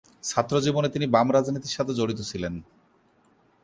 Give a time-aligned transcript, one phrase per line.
[0.23, 2.53] ছাত্র জীবনে তিনি বাম রাজনীতির সাথে জড়িত ছিলেন।